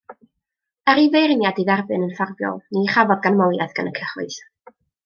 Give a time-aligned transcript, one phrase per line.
[0.93, 4.43] Er i feirniaid ei dderbyn yn ffafriol, ni chafodd ganmoliaeth gan y cyhoedd.